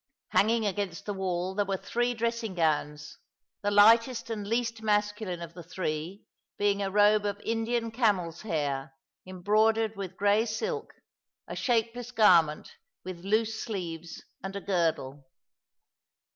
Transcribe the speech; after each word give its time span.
Hanging 0.29 0.65
against 0.65 1.05
the 1.05 1.13
wall 1.13 1.53
there 1.53 1.63
were 1.65 1.77
three 1.77 2.15
dressing 2.15 2.55
gowns, 2.55 3.19
the 3.61 3.69
lightest 3.69 4.31
and 4.31 4.47
least 4.47 4.81
masculine 4.81 5.43
of 5.43 5.53
the 5.53 5.61
three 5.61 6.23
being 6.57 6.81
a 6.81 6.89
robe 6.89 7.23
of 7.23 7.39
Indian 7.41 7.91
camel's 7.91 8.41
hair, 8.41 8.95
embroidered 9.27 9.95
with 9.95 10.17
gray 10.17 10.47
silk— 10.47 10.95
a 11.47 11.55
shapeless 11.55 12.11
garment 12.11 12.77
with 13.03 13.19
loose 13.23 13.61
sleeves 13.63 14.23
and 14.43 14.55
a 14.55 14.61
girdle. 14.61 15.23